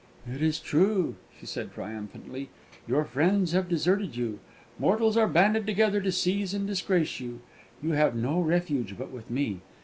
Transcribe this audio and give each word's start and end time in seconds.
"It 0.25 0.41
is 0.41 0.59
true," 0.59 1.13
she 1.39 1.45
said 1.45 1.71
triumphantly. 1.75 2.49
"Your 2.87 3.05
friends 3.05 3.51
have 3.51 3.69
deserted 3.69 4.15
you; 4.15 4.39
mortals 4.79 5.15
are 5.15 5.27
banded 5.27 5.67
together 5.67 6.01
to 6.01 6.11
seize 6.11 6.55
and 6.55 6.65
disgrace 6.65 7.19
you: 7.19 7.41
you 7.83 7.91
have 7.91 8.15
no 8.15 8.39
refuge 8.41 8.97
but 8.97 9.11
with 9.11 9.29
me. 9.29 9.61